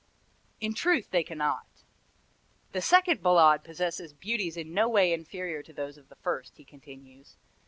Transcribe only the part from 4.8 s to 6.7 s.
way inferior to those of the first," he